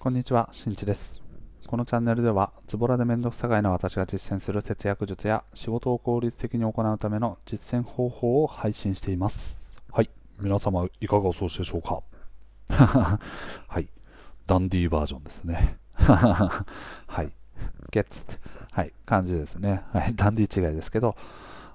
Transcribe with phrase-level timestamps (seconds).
[0.00, 1.20] こんにちは、しんいちです。
[1.66, 9.62] このチャンネルでは、ズボラでめんどくさがいな私が実践する節約術や仕事を効率的に行うための実践方法を配信しています。
[9.92, 10.08] はい。
[10.40, 12.00] 皆様、いかがお過ごしでしょうか？
[13.68, 13.90] はい。
[14.46, 15.76] ダンディーバージョンですね。
[15.92, 16.62] は
[17.22, 17.30] い。
[17.90, 18.36] ゲッツって、
[18.72, 19.84] はい、感じですね。
[19.92, 20.14] はい。
[20.14, 21.14] ダンディー違いですけど、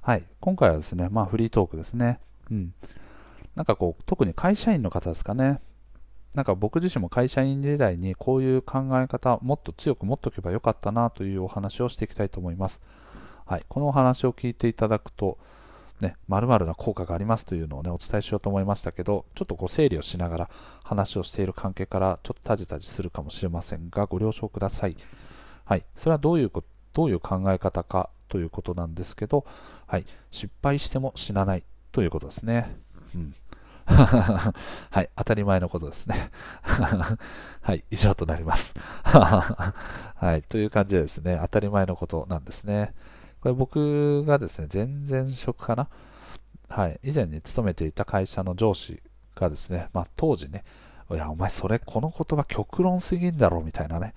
[0.01, 0.23] はい。
[0.39, 2.19] 今回はですね、まあ、フリートークですね。
[2.49, 2.73] うん。
[3.53, 5.61] なんかこう、特に会社員の方ですかね。
[6.35, 12.81] なんか僕自身も会社員時代にこういう考え方もっと強く持っておけばよかったなというお話をしていきたいと思います。
[13.45, 15.37] はい、このお話を聞いていただくと、
[16.01, 20.49] ね、〇〇な効果がありますというのをね、お伝えしようと思いましたけど、ちょっとこう整理をしながら
[20.83, 24.97] 話をしている関係からちょっとタジタジするかもしれませんが、ご了承ください。
[25.63, 26.63] はい、それはどういうこ
[26.93, 29.45] どういう考え方かということなんですけど、
[29.87, 32.75] はい、失敗しても死なないということですね。
[33.13, 33.35] うん
[33.87, 36.31] はい、当たり前のことですね。
[37.61, 38.73] はい、以上となります。
[39.03, 42.93] はい、という感じでですね、当たり前のことなんですね。
[43.41, 45.87] これ僕がですね、前々職かな？
[46.67, 49.01] はい、以前に勤めていた会社の上司
[49.35, 50.63] がですね、まあ当時ね、
[51.11, 54.15] いや、お前それ、この言葉極論すぎんだろ、みたいなね、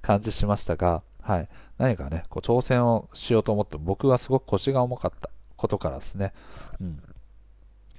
[0.00, 6.32] 感じしましたが、はい、何かね、こう挑戦をしようと思って、僕はすごく腰が重かったことからですね、
[6.80, 7.02] うん、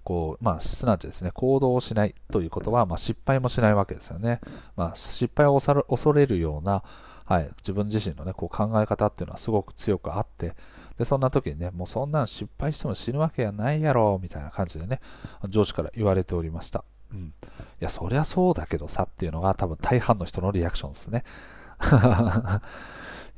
[0.10, 4.42] こう、まあ、すなわちですね、行動をしないということは、まあ、失敗もしないわけですよね。
[4.76, 6.82] まあ、失敗を恐れるような、
[7.26, 10.56] はい、自分自身のね、こう考え方っていうのはすごく強くあって、
[10.98, 15.00] で、そんな時にね、もうそんなん失敗しても死ぬわけやないやろ、みたいな感じでね、
[15.48, 16.84] 上司から言われておりました。
[17.14, 17.20] うん。
[17.20, 17.32] い
[17.80, 21.24] や、そりゃそうだけどさっていうのが多分大半の人のリアクションですね。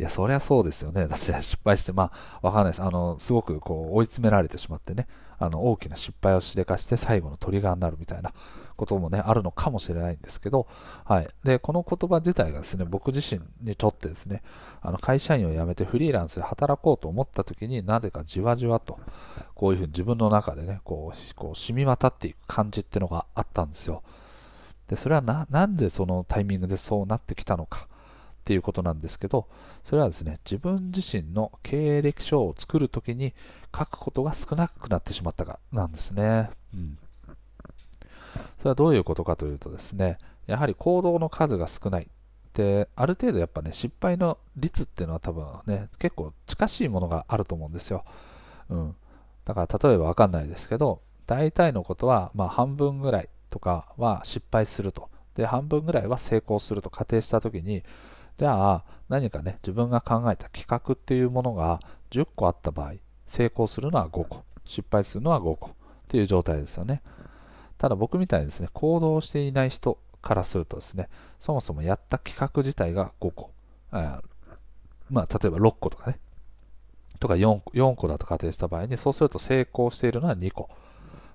[0.01, 1.07] いや、そりゃそうですよね。
[1.07, 2.81] だって失敗して、まあ、わかんないです。
[2.81, 5.05] あの、すごくこう追い詰められてしまってね、
[5.37, 8.33] あの、大きな失敗をしでかして最後のトリガーになるみたいな
[8.77, 10.65] こともね、あるのかもしれないんですけど、
[11.05, 11.29] はい。
[11.43, 14.41] で、この言葉自体がですね、僕自身にとってですね、
[14.81, 18.97] あの、会社員を辞めてフリーランスで働こうと思った時になぜかじわじわと、
[19.53, 24.01] こういうふうに自分の中でね、こう、こう染み渡っていく感じってのがあったんですよ。
[24.87, 27.87] で、それはな、なんでそのタイミングでそうなってきたのか。
[28.41, 29.47] っていうことなんですけど、
[29.83, 33.33] それはですね、自分自身の経歴書を作るときに
[33.75, 36.49] 書くことが少なくなってしまったかなんですね。
[36.73, 36.97] うん。
[38.59, 42.09] それはどういうことかというとですね、やはり行動の数が少ない。
[42.53, 48.03] で、ある程度やっぱね、失敗の率っていうのは多分ね、結構近しいものがあると思うんですよ。
[48.69, 48.95] うん。
[49.45, 55.09] だから例えばわかんないですけど、大体のことは、まあ半分ぐらいとかは失敗すると。
[55.35, 57.83] で、半分ぐらいは成功すると仮定したときに、
[58.41, 61.79] じゃあ何かね自分が考えた企画っていうものが
[62.09, 62.93] 10個あった場合
[63.27, 65.71] 成功するのは5個失敗するのは5個っ
[66.07, 67.03] ていう状態ですよね。
[67.77, 71.07] ただ僕みたいにですね行動していない人からするとですね
[71.39, 73.51] そもそもやった企画自体が5個。
[73.91, 74.23] あ
[75.11, 76.19] まあ例えば6個とかね。
[77.19, 80.67] とか 4, 4個だと仮定した場合にそうすると成功しているのは2個。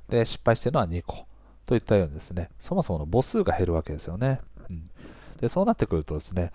[0.08, 1.24] で失敗しているのは2個。
[1.66, 4.90] といったようにですねそもそもの母数が減るわけですよね、うん、
[5.36, 6.52] でそうなってくるとですね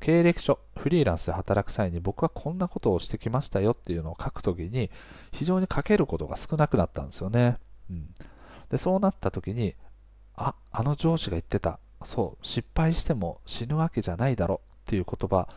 [0.00, 4.90] 経歴書、フリーランスで働く際に僕はこんなことをしてきましたよっていうのを書くときに
[5.32, 7.58] 非常に書けることが少なくなったんですよね。
[7.90, 8.08] うん、
[8.70, 9.74] でそうなったときに、
[10.36, 15.48] あ、あの上司が言ってた、そう、失敗しても死ぬわけじゃないだろっていう言葉、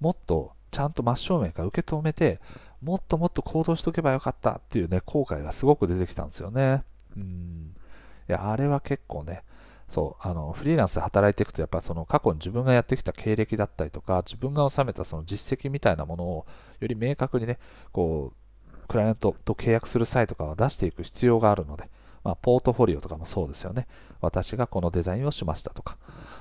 [0.00, 2.40] もっとちゃんと真正面から受け止めて、
[2.80, 6.82] もっともっと行動しとけばよかったっていうね、後悔がすごく出てきたんですよね。
[7.16, 7.76] うん。
[8.28, 9.44] いや、あれは結構ね、
[9.92, 16.46] そうあのフリーランスで働いていくとやっぱその過去に自分がやってきた経歴だったりとか自分が収めたその実績みたいなものを
[16.80, 17.58] より明確にね
[17.92, 21.90] こうクライアントと契約する際とかは出していく必要があるので、
[22.24, 23.86] まあ、ポートフォリオとかもそうですよね。
[24.22, 25.98] 私がこのデザインをしましたとか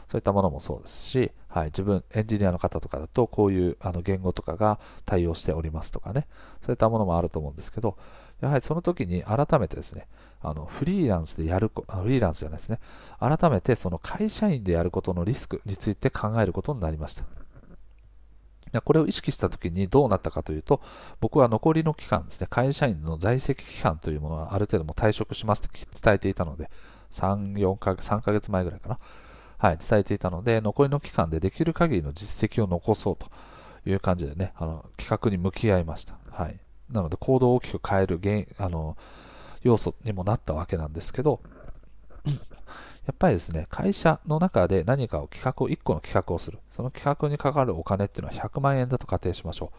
[0.08, 6.28] そういったものもそうですし、はい、自分エンジニアの方とかだとこういうあの言語とかが対応しておりますとかね
[6.62, 7.98] そういったものもあると思うんですけど
[8.42, 10.08] やはりその時に改めてですね
[10.42, 12.80] あのフリーランスでやるこ、フリーランスじゃないですね。
[13.20, 17.24] 改めてその会社員でやることのリスクについて考えることになりました。
[18.82, 20.82] これを意識した時にどうなったかというと、
[21.20, 25.70] 僕は残りの期間ですね、会社員の在籍期間というものはある程度も退職しますと
[26.02, 26.70] 伝えていたので、
[27.12, 29.00] 3、4ヶ月、3ヶ月前ぐらいかな。
[29.58, 33.28] はい、伝えていたので、残りの期間でできる限りの実績を残そうと
[33.88, 36.16] いう感じでね、あの企画に向き合いました。
[36.32, 36.58] はい。
[36.92, 38.98] なので、行動を大きく変える原因、あの、
[39.64, 41.42] 要素にもなったわけなんですけど、
[42.26, 46.60] やっぱりですね、会社の中で何かを企画を、1個の企画をする。
[46.76, 49.72] その企画にかかるお金っていうのは100万円だと仮定しましょ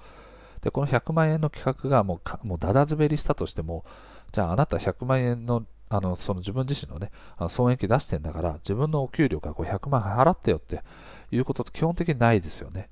[0.61, 0.64] う。
[0.64, 3.85] で、この100万円の企画がもうか、もうだだ滑りしたとしても、
[4.32, 10.82] じゃああなた100万円のあのその自分自身のね、あの損益出してんだから、自分のお給料から500万払ってよって
[11.31, 12.88] いうことって基本的にないですよね。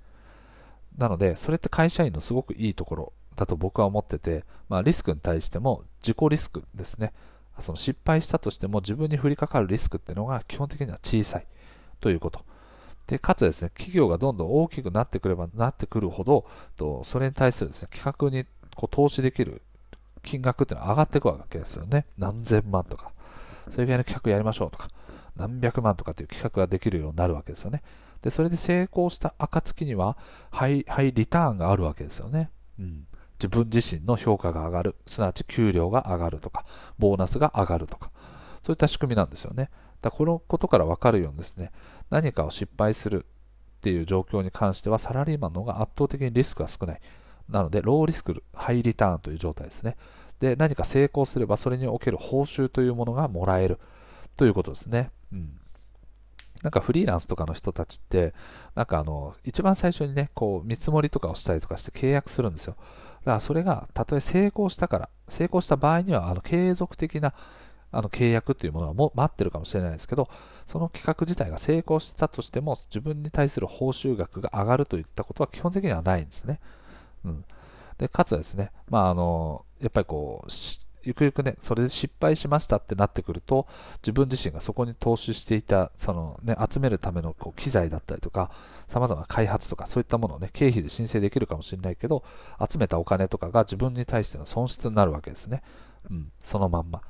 [0.99, 7.15] なので、それって会社員のすごくいいところだと僕は思ってて、まあ、リスクに対しても自己リスクですね。
[7.59, 11.47] その失敗したとしても自分に降りかかるリスクっていうのが基本的には小さい
[12.01, 12.45] ということ。
[13.07, 16.45] で、かつですね、企業がどんどん大きくなってくればなってくるほど、
[16.77, 18.45] とそれに対するですね、企画に
[18.77, 19.63] こう投資できる
[20.23, 22.07] 金額っていうのは上がっていくわけですよね。
[22.19, 23.13] 何千万とか。
[23.71, 24.89] それぐらいの企画やりましょうとか、
[25.35, 27.83] 何百万とかっていう企画ができるようになるわけですよね。
[28.23, 30.17] で、それで成功した暁には、
[30.51, 32.51] ハイ、ハイリターンがあるわけですよね。
[32.79, 33.07] うん。
[33.41, 36.67] 自分自身の評価が上がる、すなわち給料が上がるとか、
[36.99, 38.11] ボーナスが上がるとか、
[38.63, 39.71] そういった仕組みなんですよね。
[40.03, 41.73] だこのことから分かるようにですね、
[42.11, 43.25] 何かを失敗する
[43.79, 47.01] っていう状況に関しては、サラリーマンの方が圧倒的にリスクが少ない。
[47.49, 49.97] なので、ローリスク、ハイリターンという状態ですね。
[50.39, 53.79] で、何か成功すれば、それにおける報酬というものがもらえる
[54.37, 55.11] ということですね。
[55.33, 55.61] うん。
[56.63, 58.35] なんかフリーランスとかの人たちって、
[58.75, 62.77] なんかあの、一番最初にね、こう、見積もりとかをしたりとかして契約するんですよ。
[63.21, 67.35] だからそれが、たとえ成功したから、成功した場合には、あの、継続的な、
[67.93, 70.29] あの、契約というものがも待ってるかもしれないですけど、
[70.67, 76.61] その企画自体が成功したとしても、自分に対する報酬額が上がるといったことは基本的にはないんですね。
[77.25, 77.45] うん。
[77.99, 80.51] で、かつですね、まあ、あの、やっぱりこう、
[81.03, 83.67] ゆくゆくね、それで失敗しましたってなってくると、
[84.03, 88.51] 自分自身がそこに投資していた、そのね、集めるためのこう機材だったりとか、
[88.89, 92.25] 様々な開発とか、そういったものをね、経費で申請できるかもしれないけど、
[92.71, 95.63] 集めたお金とかが自分に対しての損失になるわけですね。
[96.11, 97.03] うん、そのまんま。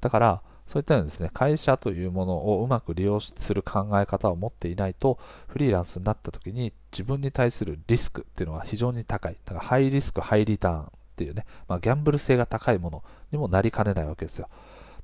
[0.00, 9.36] だから、そういったようにですね、会社というものをうまく利用する考え方を持っていないと、フリーランスになった時に自分に対するリスクっていうのは非常に高い。
[9.44, 13.02] だからハイリスク、ハイリターンっていうね、まあ、ギャンブル性が高いもの
[13.32, 14.48] にもなりかねないわけですよ。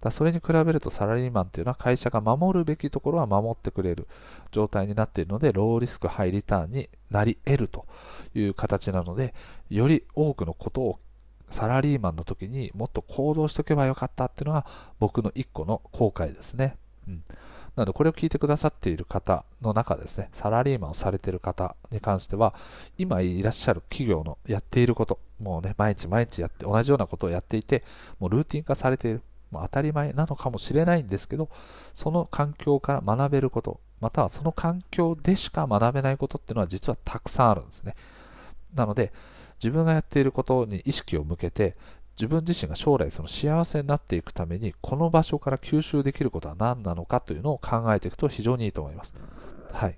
[0.02, 4.08] だそれに比べるとサラリーマンっていうのは会社が守るべきところは守ってくれる
[4.50, 7.86] 状態になっているので、ローリスクハイリターンになり得ると
[8.34, 9.32] いう形なので、
[9.70, 10.98] より多くのことを
[11.50, 14.66] サラリーマンの時にもっと行動しておけばよかったっていうのが
[14.98, 16.76] 僕の一個の後悔ですね。
[17.08, 17.24] うん
[17.76, 22.54] なので、これを聞いてくださっている方の中ですね、サラリーマンをされている方に関しては、
[22.98, 27.82] 今いらっしゃる企業のやっていること、もうね、毎日毎日やって、同じようなことをやっていて、
[28.18, 29.22] もうルーティン化されている。
[29.50, 31.50] もう当たり前なのかもしれないんですけど、
[31.94, 37.94] その環境から学べること、またはその環境でしか学べないことっていうのは実はたくさんあるんですね。
[38.74, 39.12] なので、
[39.62, 41.76] 自分がやっていることに意識を向けて、
[42.16, 49.14] 自分自身が将来その幸せになっていくためにこの場所から吸収できることは何なのかというのを考えていくと非常にいいと思います。
[49.72, 49.96] はい。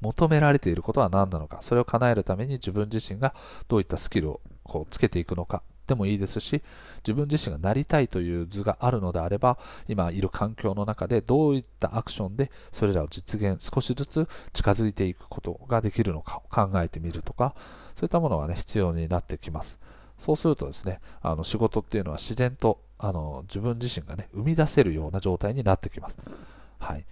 [0.00, 3.34] 求められていることは何なのか、それを叶えるために自分自身が
[3.68, 6.62] どういったスキルをこうつけていくのかでもいいですし、
[6.98, 9.58] 自分自身がなりたいという図があるのであれば、
[9.88, 17.54] 今いる環境の中でどういったアクションでそれらを実現、少しずつ近づいていくことができるのかを考えてみるとか、
[17.96, 19.78] そういったものがね、必要になってきます。
[20.18, 26.16] そうするとですね、あの仕事っていうのは自然とあの自分自身がね、生み出せるような状態になってきます。
[26.78, 27.04] はい。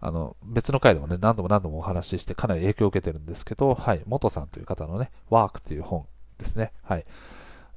[0.00, 6.06] あの別の回でもね、何度も何度もお話ししてかなり影響を受けてるんですけど、はい、元さんという方のね、ワークという本
[6.38, 6.72] ですね。
[6.82, 7.04] はい。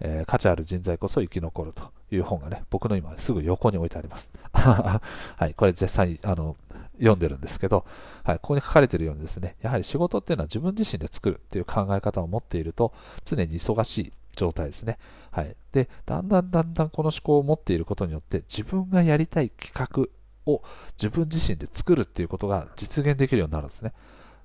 [0.02, 4.32] えー、価値ある人材こそ生き残るという本がね、僕の今すぐ横に置いてあります。
[4.54, 5.02] は
[5.42, 6.56] い、これ絶賛あの
[6.98, 7.86] 読んでるんですけど、
[8.24, 12.94] はい、ここに書かれてるようにですね、やはり仕事っていうのは自分自身で作るっていう考え方を持っていると、
[13.26, 14.98] 常に忙しい状態ですね。
[15.32, 15.56] はい。
[15.74, 20.64] で、だんだんだんだんこの思考を持っていることによって、自分がやりたい企画を
[20.98, 23.94] 自分自身で作るっていうことが実現できるようになるんですね。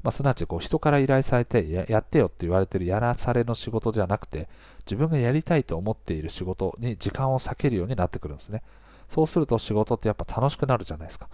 [0.03, 4.49] まあ、すなわちこう人から依頼されてややってよって言われてるやらされの仕事じゃなくて、
[4.85, 8.63] 自分がやりたいと思っている仕事に時間を割けるようになってくるんですね。
[9.09, 11.29] そうすると仕事ってやっぱ楽しくなるじゃないですか。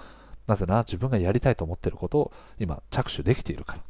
[0.46, 3.80] なぜなら自分がやりたいと思っていることを今着手できているから。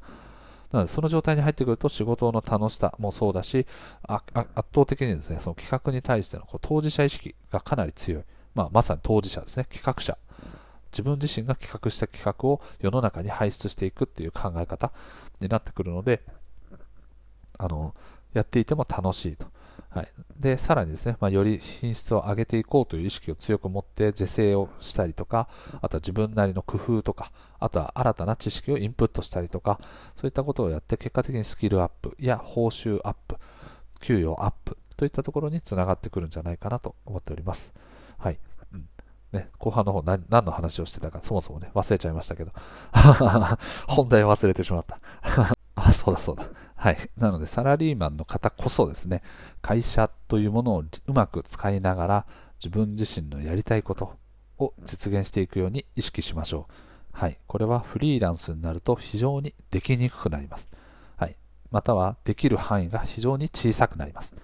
[0.72, 3.66] なので、その状態に入ってくると仕事の楽しさもそうだし、
[4.02, 4.24] 圧
[4.74, 8.22] 倒的にですね、その企画に対してのこう当事者意識がかなり強い。
[8.54, 10.16] まあ、まさに当事者ですね、企画者。
[10.92, 14.92] 自分自身が企画した企画を世の中に排出していくっていう考え方
[15.40, 16.22] になってくるので、
[17.58, 17.94] あの、
[18.32, 19.46] やっていても楽しいと。
[19.88, 20.08] はい、
[20.38, 25.49] でさらにですね、まあ、より品質を上げていこうという意識を強く持って是正をしたりとか、
[25.80, 29.80] あとは自分なりの工夫とか、あとは新たな知識をインプットしたりとか、
[30.16, 33.37] そういったことをやって結果的にスキルアップや報酬アップ、
[34.00, 37.72] 給与アップといったところにつながってくるんじゃないかなと思っております。
[38.18, 38.38] はい。
[38.72, 38.88] うん
[39.32, 42.52] ね、後半の方何何の話をしてたかそもそもね、忘れちゃいましたけど。
[43.88, 45.00] 本題忘れてしまった。
[45.92, 46.49] そうだそうだ。
[46.75, 46.99] はい。
[47.16, 49.23] なので、サラリーマンの方こそですね、
[49.62, 52.26] 会社というものをうまく使いながら、
[52.62, 54.16] 自分自身のやりたいこと
[54.59, 56.73] を実現していくように意識しましょう。
[57.12, 57.38] はい。
[57.47, 60.68] これはフリーランスになると非常にできにくくなります。
[61.16, 61.37] はい。
[61.70, 64.35] またはできる範囲が非常に小さくなります。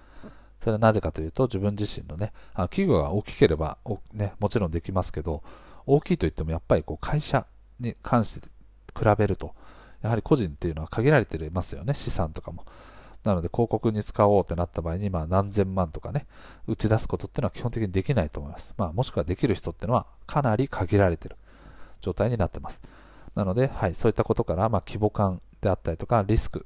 [0.59, 3.77] それはなぜかというと自分自身のね、あ企業が大きければ、
[4.13, 5.43] ね、もちろんできますけど、
[5.85, 7.45] 大きいといってもやっぱりこう会社
[7.79, 8.47] に関して
[8.97, 9.53] 比べると、
[10.01, 12.65] やはり個人っていうのは限られてますよね、資産とかも。
[13.23, 16.27] なので広告に使おうってなった場合に、まあ、何千万とかね、
[16.65, 18.73] 打ち出すことっていうのは基本的にできないと思います。
[18.77, 21.35] まあ、もしくはできる人っていうのはかなり限られてる
[21.99, 22.79] 状態になってます。
[23.35, 26.65] なので、はい、そういったことから、まあ、規模感であったりとか、リスク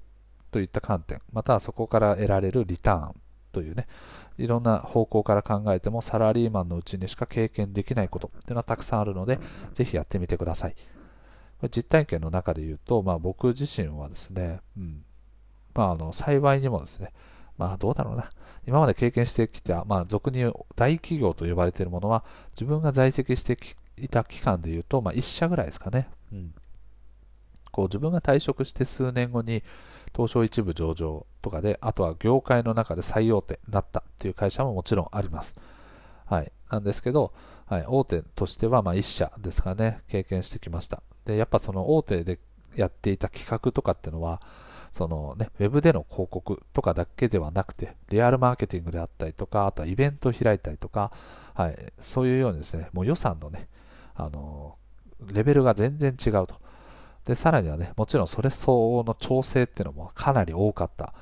[0.52, 3.16] といった観点、またはそこから得られるリターン
[3.52, 3.88] というね、
[4.38, 9.40] いろんな方向から考えてもサラリーマンのうちにしか経験できないことっていうのはたくさんあるので、
[9.74, 10.76] ぜひやってみてください。
[11.70, 15.04] 実体験の中で言うと、まあ、僕自身はですね、うん
[15.74, 17.12] まあ、あの幸いにもですね、
[17.58, 18.30] まあ、どうだろうな、
[18.68, 23.58] 今まで経験してきた、まあ、俗に言う大企業と呼ばれているものは、自分が在籍して
[23.98, 26.10] いた期間で言うと、まあ、1社ぐらいですかね。
[26.32, 26.54] うん、
[27.72, 29.64] こう自分が退職して数年後に、
[30.14, 35.56] 東証一部上場とかで、あとは業界の中で最大手になったという会社ももちろんあります。
[36.26, 36.52] はい。
[36.72, 37.34] なんですけど、
[37.66, 41.04] はい、大手としてはま1社ですかね、経験してきました。
[41.26, 42.40] で、やっぱその大手で
[42.76, 44.42] やっていた企画とかっていうのは、
[44.94, 51.12] そのね、ウェブでの広告とかだけではなくて、リアルマーケティングであったりとか、あとはイベントを開いたりとか、
[51.54, 53.68] はい、そういうようにですね、もう予算のね、
[54.16, 54.76] あの
[55.32, 56.56] レベルが全然違うと。
[57.26, 61.14] で、さらにはね、もちろんそれ相応の調整っていうのもかなり多かった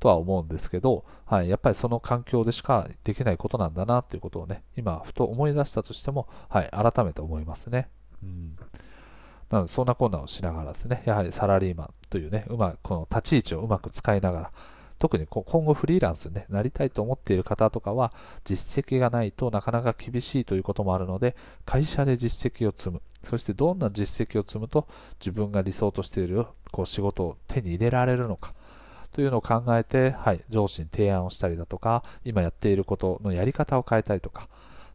[0.00, 7.88] とは思うんですけど、はい、やっぱりその環境でしかできないことなんだなということをね、今、ふと思い出したとしても、はい、改めて思いますね。
[8.22, 8.56] うん
[9.50, 14.52] なので、そんな困難をしながらですね、やはりサラリーマンというね、うまく、この立ち位置をうまく使いながら、
[14.98, 18.12] 特に今後フリーランスに、ね、なりたいと思っている方とかは、
[18.44, 23.00] 実績がないとなかなか厳しいということもあるので、会社で実績を積む。
[23.24, 24.86] そしてどんな実績を積むと
[25.20, 28.52] 自分が理想としているこう仕事を手に入れられるのか
[29.12, 34.48] というのを考えて、はい、上司に提案をしたりだとか、今やっていることのやり方を変えたりとか、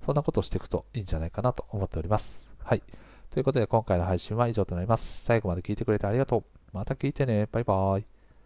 [0.05, 2.47] そんなことをしていくといいんじゃないかなと思っております。
[2.63, 2.83] はい。
[3.31, 5.23] ということで今回の配信は以上となります。
[5.23, 6.43] 最後まで聞いてくれてありがとう。
[6.71, 7.47] また聞いてね。
[7.51, 8.12] バイバーイ。